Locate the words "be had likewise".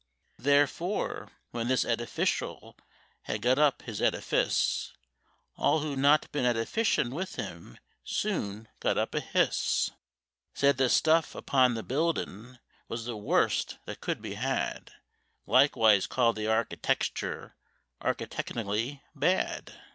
14.23-16.07